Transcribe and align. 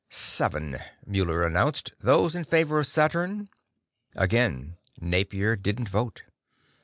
"Seven," 0.09 0.79
Muller 1.05 1.43
announced. 1.43 1.91
"Those 1.99 2.35
in 2.35 2.43
favor 2.43 2.79
of 2.79 2.87
Saturn." 2.87 3.49
Again, 4.15 4.77
Napier 4.99 5.55
didn't 5.55 5.89
vote. 5.89 6.23